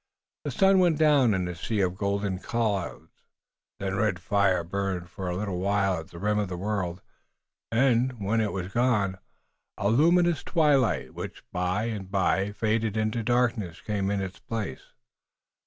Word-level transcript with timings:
The 0.45 0.49
sun 0.49 0.79
went 0.79 0.97
down 0.97 1.35
in 1.35 1.47
a 1.47 1.53
sea 1.53 1.79
of 1.81 1.95
golden 1.95 2.39
clouds, 2.39 3.11
then 3.79 3.93
red 3.97 4.19
fire 4.19 4.63
burned 4.63 5.11
for 5.11 5.29
a 5.29 5.37
little 5.37 5.59
while 5.59 5.99
at 5.99 6.07
the 6.07 6.17
rim 6.17 6.39
of 6.39 6.49
the 6.49 6.57
world, 6.57 7.03
and, 7.71 8.13
when 8.13 8.41
it 8.41 8.51
was 8.51 8.73
gone, 8.73 9.19
a 9.77 9.89
luminous 9.91 10.43
twilight, 10.43 11.13
which 11.13 11.43
by 11.51 11.83
and 11.83 12.09
by 12.09 12.51
faded 12.51 12.97
into 12.97 13.21
darkness, 13.21 13.79
came 13.79 14.09
in 14.09 14.21
its 14.21 14.39
place. 14.39 14.91